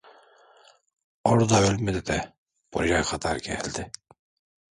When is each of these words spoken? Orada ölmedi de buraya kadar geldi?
Orada 1.23 1.61
ölmedi 1.61 2.05
de 2.05 2.33
buraya 2.73 3.03
kadar 3.03 3.35
geldi? 3.35 3.91